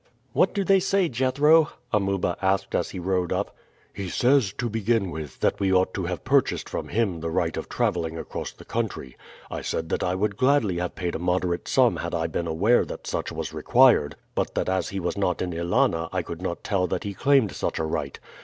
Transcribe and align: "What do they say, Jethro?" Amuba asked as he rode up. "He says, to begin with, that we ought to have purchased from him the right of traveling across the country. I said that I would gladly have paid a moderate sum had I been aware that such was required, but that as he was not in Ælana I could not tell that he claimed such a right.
"What 0.33 0.55
do 0.55 0.63
they 0.63 0.79
say, 0.79 1.09
Jethro?" 1.09 1.69
Amuba 1.93 2.35
asked 2.41 2.73
as 2.73 2.89
he 2.89 2.97
rode 2.97 3.31
up. 3.31 3.55
"He 3.93 4.09
says, 4.09 4.51
to 4.53 4.67
begin 4.67 5.11
with, 5.11 5.39
that 5.41 5.59
we 5.59 5.71
ought 5.71 5.93
to 5.93 6.05
have 6.05 6.23
purchased 6.23 6.67
from 6.67 6.87
him 6.87 7.19
the 7.19 7.29
right 7.29 7.55
of 7.55 7.69
traveling 7.69 8.17
across 8.17 8.51
the 8.51 8.65
country. 8.65 9.15
I 9.51 9.61
said 9.61 9.89
that 9.89 10.01
I 10.03 10.15
would 10.15 10.37
gladly 10.37 10.77
have 10.79 10.95
paid 10.95 11.13
a 11.13 11.19
moderate 11.19 11.67
sum 11.67 11.97
had 11.97 12.15
I 12.15 12.25
been 12.25 12.47
aware 12.47 12.83
that 12.83 13.05
such 13.05 13.31
was 13.31 13.53
required, 13.53 14.15
but 14.33 14.55
that 14.55 14.67
as 14.69 14.89
he 14.89 14.99
was 14.99 15.19
not 15.19 15.39
in 15.39 15.51
Ælana 15.51 16.09
I 16.11 16.23
could 16.23 16.41
not 16.41 16.63
tell 16.63 16.87
that 16.87 17.03
he 17.03 17.13
claimed 17.13 17.51
such 17.51 17.77
a 17.77 17.85
right. 17.85 18.19